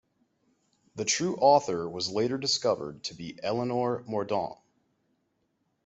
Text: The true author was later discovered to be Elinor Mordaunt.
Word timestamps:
The 0.95 1.05
true 1.05 1.35
author 1.39 1.87
was 1.87 2.09
later 2.09 2.39
discovered 2.39 3.03
to 3.03 3.13
be 3.13 3.37
Elinor 3.43 4.01
Mordaunt. 4.07 4.57